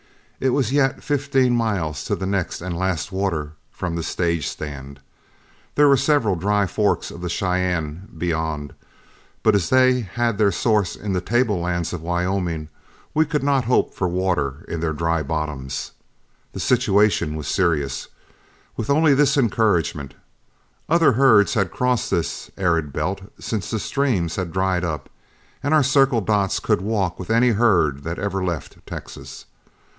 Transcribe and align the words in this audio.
It 0.39 0.49
was 0.49 0.71
yet 0.71 1.03
fifteen 1.03 1.55
miles 1.55 2.03
to 2.05 2.15
the 2.15 2.25
next 2.25 2.61
and 2.63 2.75
last 2.75 3.11
water 3.11 3.51
from 3.69 3.95
the 3.95 4.01
stage 4.01 4.47
stand. 4.47 4.99
There 5.75 5.87
were 5.87 5.95
several 5.97 6.35
dry 6.35 6.65
forks 6.65 7.11
of 7.11 7.21
the 7.21 7.29
Cheyenne 7.29 8.09
beyond, 8.17 8.73
but 9.43 9.53
as 9.53 9.69
they 9.69 9.99
had 10.01 10.39
their 10.39 10.51
source 10.51 10.95
in 10.95 11.13
the 11.13 11.21
tablelands 11.21 11.93
of 11.93 12.01
Wyoming, 12.01 12.69
we 13.13 13.25
could 13.25 13.43
not 13.43 13.65
hope 13.65 13.93
for 13.93 14.07
water 14.07 14.65
in 14.67 14.79
their 14.79 14.93
dry 14.93 15.21
bottoms. 15.21 15.91
The 16.53 16.59
situation 16.59 17.35
was 17.35 17.47
serious, 17.47 18.07
with 18.75 18.89
only 18.89 19.13
this 19.13 19.37
encouragement: 19.37 20.15
other 20.89 21.11
herds 21.11 21.53
had 21.53 21.69
crossed 21.69 22.09
this 22.09 22.49
arid 22.57 22.91
belt 22.91 23.21
since 23.39 23.69
the 23.69 23.77
streams 23.77 24.35
had 24.37 24.51
dried 24.51 24.83
up, 24.83 25.11
and 25.61 25.75
our 25.75 25.83
Circle 25.83 26.21
Dots 26.21 26.59
could 26.59 26.81
walk 26.81 27.19
with 27.19 27.29
any 27.29 27.49
herd 27.49 28.01
that 28.03 28.17
ever 28.17 28.43
left 28.43 28.83
Texas. 28.87 29.45